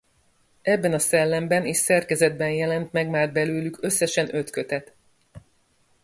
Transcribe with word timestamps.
Ebben 0.61 0.93
a 0.93 0.99
szellemben 0.99 1.65
és 1.65 1.77
szerkezetben 1.77 2.51
jelent 2.51 2.91
meg 2.91 3.09
már 3.09 3.31
belőlük 3.31 3.77
összesen 3.83 4.35
öt 4.35 4.49
kötet. 4.49 4.93